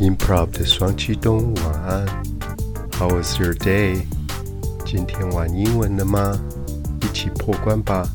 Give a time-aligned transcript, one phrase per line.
[0.00, 2.06] Improv 的双驱动，晚安。
[2.92, 4.04] How was your day？
[4.86, 6.40] 今天玩英文了吗？
[7.02, 8.08] 一起破关吧。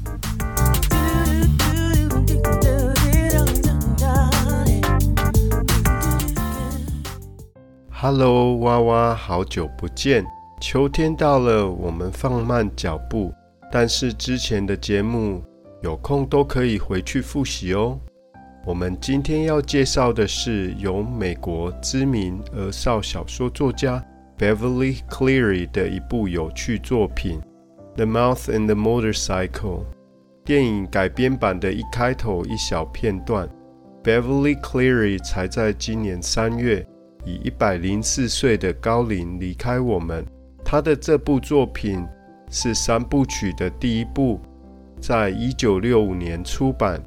[7.92, 10.26] Hello，娃娃，好久不见。
[10.62, 13.34] 秋天到了，我们放慢脚步，
[13.70, 15.44] 但是之前的节目
[15.82, 18.00] 有空都可以回去复习哦。
[18.66, 24.02] 我们今天要介绍的是由美国知名儿少小说作家
[24.38, 27.42] Beverly Cleary 的一部有趣作品
[27.98, 29.82] 《The Mouth and the Motorcycle》。
[30.46, 33.50] 电影改编版的一开头一小片段
[34.02, 36.88] ，Beverly Cleary 才在今年三月
[37.26, 40.26] 以一百零四岁的高龄离开我们。
[40.64, 42.08] 他的这部作品
[42.50, 44.40] 是三部曲的第一部，
[45.02, 47.04] 在一九六五年出版。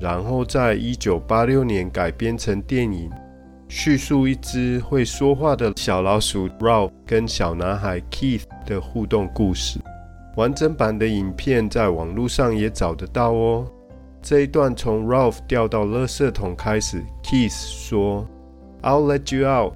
[0.00, 3.10] 然后在一九八六年改编成电影，
[3.68, 9.80] 叙述一只会说话的小老鼠 Ralph 跟小男孩 Keith 的互动故事。
[10.36, 13.66] 完整版的影片在网络上也找得到哦。
[14.20, 18.26] 这一段从 Ralph 掉到垃圾桶开始，Keith 说
[18.82, 19.74] ：“I'll let you out，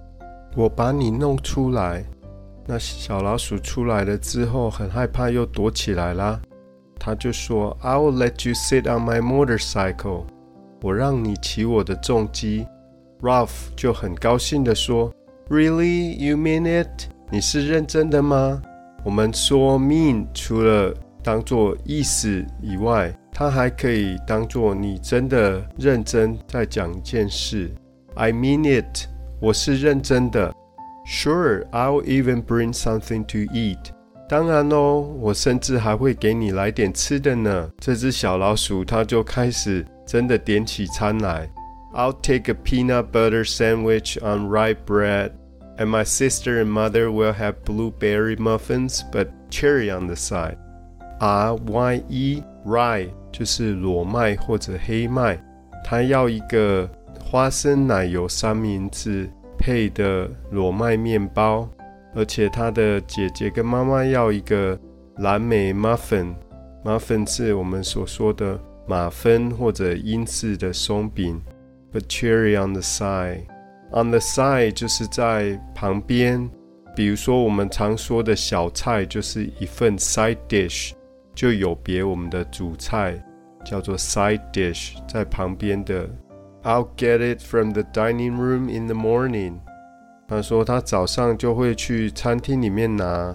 [0.56, 2.04] 我把你弄出来。”
[2.66, 6.40] 那小老鼠出来了之后，很害怕，又躲起来啦。
[6.99, 10.25] 他就说：“I will let you sit on my motorcycle。
[10.81, 12.65] 我让你骑我的重机。”
[13.21, 15.13] Ralph 就很高兴地说：“
[15.49, 17.09] Really, you mean it？
[17.29, 18.61] 你是认真的吗？”
[19.03, 27.69] 我们说 “mean” 除了当做意思以外，它还可以当做你真的认真在讲一件事。
[28.15, 29.07] I mean it，
[29.41, 30.53] 我是认真的。
[31.05, 33.79] Sure, I'll even bring something to eat.
[34.28, 37.70] 当然哦，我甚至还会给你来点吃的呢。
[37.78, 41.48] 这只小老鼠它就开始真的点起餐来。
[41.94, 45.30] I'll take a peanut butter sandwich on rye bread,
[45.78, 50.58] and my sister and mother will have blueberry muffins, but cherry on the side.
[51.20, 55.42] R Y E rye 就是裸麦或者黑麦，
[55.82, 56.88] 它要一个
[57.18, 61.66] 花生奶油三明治配的裸麦面包。
[62.18, 64.76] 而且他的姐姐跟妈妈要一个
[65.18, 68.58] 蓝莓 muffin，muffin 是我们所说的
[68.88, 71.40] 马芬或者英式的松饼
[71.92, 76.50] ，but cherry on the side，on the side 就是在旁边，
[76.96, 80.90] 比如说我们常说的小菜就是一份 side dish，
[81.36, 83.16] 就有别我们的主菜
[83.64, 86.10] 叫做 side dish，在旁边的。
[86.64, 89.60] I'll get it from the dining room in the morning。
[90.28, 93.34] 他说他早上就会去餐厅里面拿。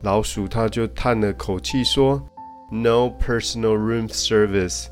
[0.00, 2.22] 老鼠他就叹了口气说
[2.72, 4.86] ：“No personal room service。”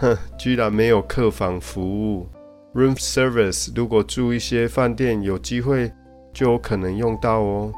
[0.00, 2.28] 哼，居然没有客房服务。
[2.74, 5.92] Room service 如果住一些饭店，有机会
[6.32, 7.72] 就有可能用到哦。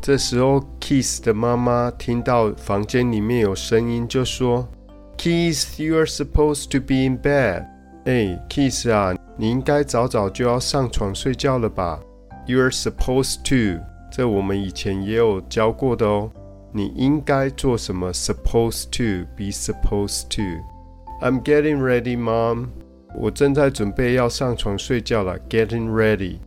[0.00, 4.66] 这时候，Kiss 的妈妈听到房间里面有声音，就说
[5.16, 7.64] ：“Kiss，you are supposed to be in bed。”
[8.06, 12.00] 哎，Kiss 啊，你应该早早就要上床睡觉了吧
[12.48, 16.32] ？You're supposed to，这我们以前也有教过的哦。
[16.72, 20.42] 你应该做什么？Supposed to，be supposed to。
[21.20, 22.68] I'm getting ready, mom。
[23.14, 25.38] 我正在准备要上床睡觉了。
[25.48, 26.38] Getting ready。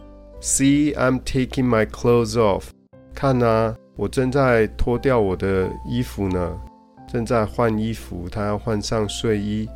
[0.42, 2.66] See, I'm taking my clothes off。
[3.14, 6.60] 看啊，我正在脱掉我的衣服呢，
[7.08, 8.28] 正在换衣服。
[8.30, 9.68] 他要换上睡衣。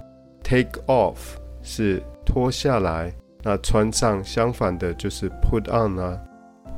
[0.43, 1.17] Take off
[1.61, 3.13] 是脱下来。
[3.45, 6.19] 那穿上相反的就是 put on 啊。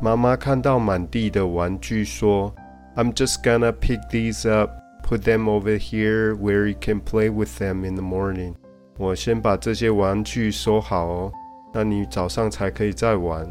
[0.02, 2.54] 妈妈看到满地的玩具，说
[2.98, 4.70] ：“I'm just gonna pick these up,
[5.02, 8.54] put them over here where you can play with them in the morning。”
[9.00, 11.32] 我先把这些玩具收好哦，
[11.74, 13.48] 那你早上才可以再玩。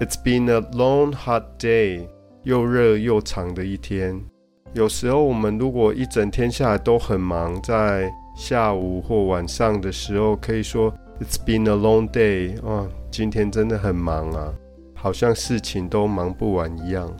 [0.00, 2.08] It's been a long, hot day，
[2.42, 4.20] 又热又长的一天。
[4.74, 10.92] 有时候我们如果一整天下来都很忙，在下午或晚上的时候，可以说。
[11.20, 14.54] It's been a long day 哦，今天真的很忙啊，
[14.94, 17.12] 好像事情都忙不完一样。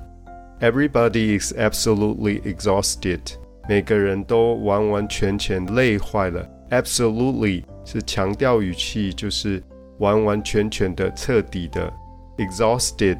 [0.60, 3.20] Everybody is absolutely exhausted，
[3.68, 6.48] 每个人都完完全全累坏了。
[6.70, 9.60] Absolutely 是强调语气，就是
[9.98, 11.92] 完完全全的、彻底的。
[12.36, 13.18] Exhausted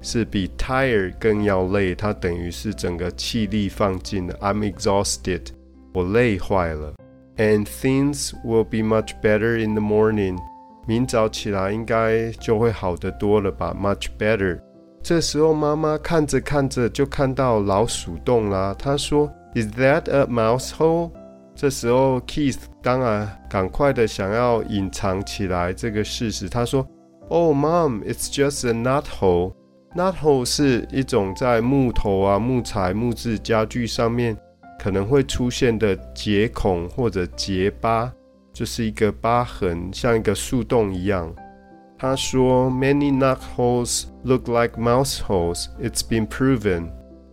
[0.00, 4.34] 是比 tired 更要累，它等于是整个气力放尽了。
[4.40, 5.48] I'm exhausted，
[5.92, 6.94] 我累坏了。
[7.36, 10.38] And things will be much better in the morning。
[10.86, 14.60] 明早起来应该就会好得多了吧？Much better。
[15.02, 18.74] 这时候妈妈看着看着就看到老鼠洞啦。
[18.78, 21.10] 她说：“Is that a mouse hole？”
[21.54, 26.48] 这时候 Keith 当然赶快的想要隐藏起来这个事实。
[26.48, 26.86] 他说
[27.28, 29.54] ：“Oh, Mom, it's just a knot hole.”
[29.94, 34.36] Knot hole 是一种在木头啊、木材、木质家具上面
[34.84, 38.12] 可能会出现的结孔或者结疤，
[38.52, 41.34] 就是一个疤痕，像一个树洞一样。
[41.96, 45.68] 他说：“Many knot holes look like mouse holes.
[45.80, 46.90] It's been proven.”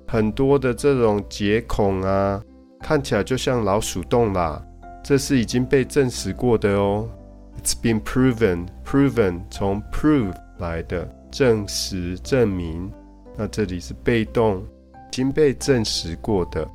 [0.08, 2.42] 很多的这种结孔啊，
[2.80, 4.66] 看起来就像老鼠洞啦。
[5.04, 7.10] 这是已经被证实过的哦。
[7.62, 8.68] It's been proven.
[8.86, 12.90] Proven 从 prove 来的，证实、证明。
[13.36, 14.64] 那这里是被动，
[14.94, 16.66] 已经被证实过的。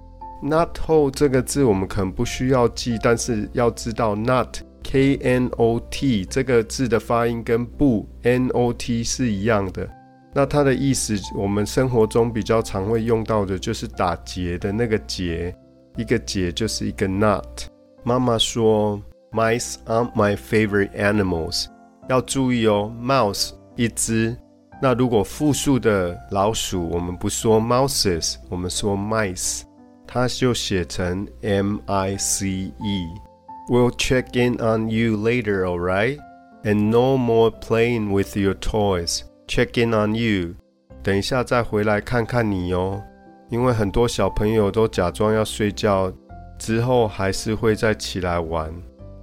[0.42, 9.88] Not hole 这个字我们可能不需要记，但是要知道 not k n o t 这个字的发音跟不 n o t 是一样的。
[10.34, 15.54] 那它的意思，我们生活中比较常会用到的就是打结的那个结，
[15.96, 17.62] 一个结就是一个 not。
[18.04, 19.00] 妈妈说
[19.32, 21.66] ，Mice aren't my favorite animals。
[22.08, 24.36] 要注意哦，mouse 一只。
[24.80, 29.62] 那如果复数的老鼠，我们不说 mouses，我们说 mice，
[30.07, 36.17] 它就写成 m i c e。We'll check in on you later, alright?
[36.63, 39.21] And no more playing with your toys.
[39.47, 40.55] Check in on you.
[41.01, 43.01] 等一下再回来看看你哦。
[43.49, 46.11] 因为很多小朋友都假装要睡觉。
[46.59, 48.71] 之后还是会再起来玩。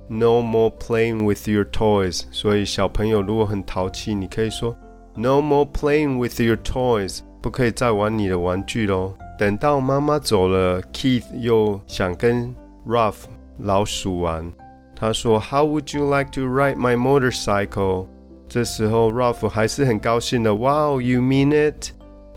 [0.08, 2.22] No more playing with your toys。
[2.32, 4.76] 所以小朋友如果很淘气，你可以说
[5.14, 9.14] No more playing with your toys，不可以再玩你的玩具喽。
[9.38, 12.54] 等到妈妈走了，Keith 又想跟
[12.86, 13.14] Ruff
[13.58, 14.52] 老鼠玩。
[14.94, 18.06] 他说 How would you like to ride my motorcycle？
[18.48, 20.54] 这时候 Ruff 还是很高兴的。
[20.54, 21.90] Wow，you mean it？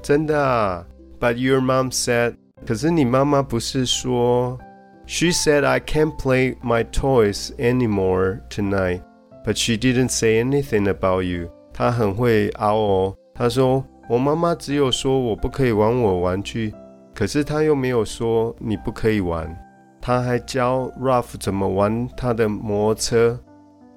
[0.03, 0.85] 真的啊？
[1.19, 4.59] But your mom said，可是你妈妈不是说？
[5.07, 9.01] She said I can't play my toys anymore tonight,
[9.45, 11.49] but she didn't say anything about you.
[11.73, 13.15] 她很会熬哦。
[13.33, 16.73] 她说我妈妈只有说我不可以玩我玩具，
[17.16, 19.50] 可是他又没有说你不可以玩。
[20.02, 23.40] 他还教 Ruff 怎么玩他的摩托车。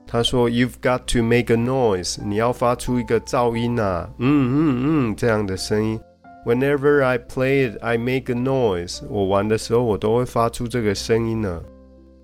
[0.07, 5.99] 他说 You've got to make a noise，你要发出一个噪音啊，嗯嗯嗯这样的声音。
[6.45, 9.01] Whenever I play it, I make a noise.
[9.09, 11.61] 我玩的时候，我都会发出这个声音呢。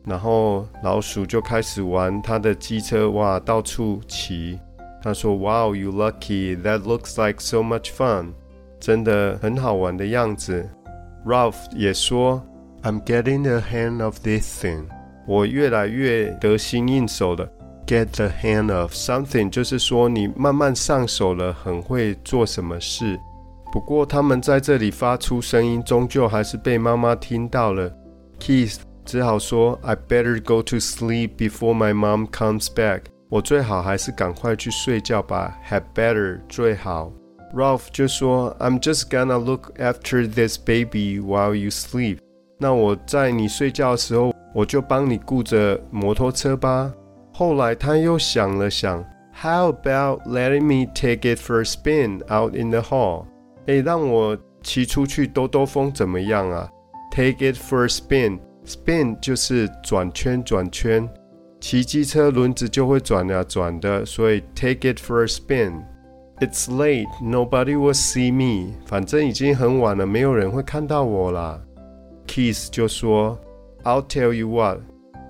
[0.06, 4.58] 然后老鼠就开始玩他的机车，哇，到处骑。
[5.04, 6.60] 他说：“Wow, you lucky!
[6.60, 8.30] That looks like so much fun.
[8.80, 10.68] 真的很好玩的样子。”
[11.26, 12.44] Ralph 也说
[12.84, 14.86] ：“I'm getting the hang of this thing.
[15.26, 17.50] 我越来越得心应手了。
[17.88, 23.20] Get the hang of something 就是说你慢慢上手了，很会做什么事。”
[23.74, 27.92] 不过，他们在这里发出声音，终究还是被妈妈听到了。
[28.40, 35.58] Keith 只好说：“I better go to sleep before my mom comes back。”我最好还是赶快去睡觉吧。
[35.68, 37.12] Had better 最好。
[37.55, 42.19] Ralph 就说：“I'm just gonna look after this baby while you sleep。”
[42.59, 46.93] 那我在你睡觉的时候，我就帮你顾着摩托车吧。
[47.33, 49.05] 后来他又想了想：“
[49.43, 53.25] How about letting me take it for a spin out in the hall？”
[53.67, 56.69] 哎，让我骑出去兜兜风怎么样啊？
[57.11, 58.39] Take it for a spin.
[58.67, 61.09] Spin 就是转圈转圈，
[61.61, 65.83] 骑机车轮子就会转呀转的，所以 take it for a spin.
[66.41, 67.09] It's late.
[67.23, 68.75] Nobody will see me.
[68.87, 71.61] 反正已经很晚了，没有人会看到我啦。
[72.27, 74.79] Keith 就说：“I'll tell you what.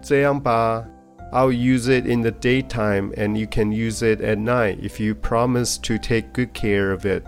[0.00, 0.84] 这样吧，
[1.32, 5.76] I'll use it in the daytime, and you can use it at night if you promise
[5.82, 7.24] to take good care of it.”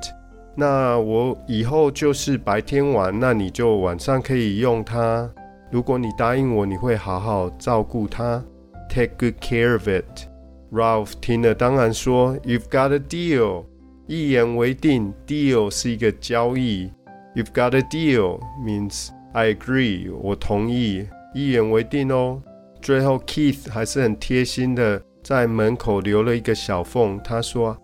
[0.54, 5.28] 那我以后就是白天玩，那你就晚上可以用它。
[5.70, 8.44] 如果你答应我，你会好好照顾它，
[8.88, 13.64] take good care of it。Ralph 听了当然说，You've got a deal，
[14.07, 15.13] 一言为定。
[15.27, 16.91] Deal 是一个交易
[17.35, 22.41] ，You've got a deal means I agree，我同意，一言为定哦。
[22.81, 27.77] 最后 Keith 还是很贴心的在门口留了一个小缝，他说。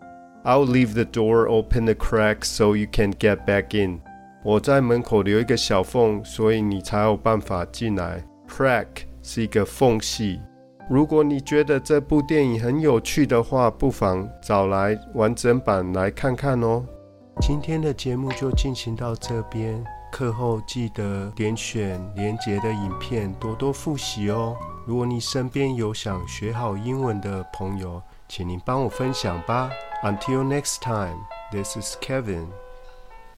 [0.46, 4.02] I'll leave the door open a crack so you can get back in。
[4.44, 8.22] 我在门口留一个小缝，所以你才有办法进来。
[8.50, 8.88] Crack
[9.22, 10.42] 是一个缝隙。
[10.90, 16.84] 如果你觉得这部电影很有趣的话，不妨找来完整版来看看哦。
[17.42, 24.56] 今天的节目就进行到这边，课后记得点选连结的影片，多多复习哦。
[24.86, 29.72] 如果你身边有想学好英文的朋友，请您帮我分享吧。
[30.04, 31.18] Until next time,
[31.52, 32.48] this is Kevin.